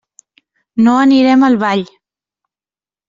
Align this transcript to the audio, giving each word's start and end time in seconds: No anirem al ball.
No 0.87 0.95
anirem 1.01 1.45
al 1.49 1.59
ball. 1.65 1.85